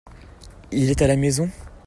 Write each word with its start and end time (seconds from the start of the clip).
Il 0.71 0.89
est 0.89 1.03
à 1.03 1.07
la 1.07 1.15
maison? 1.15 1.47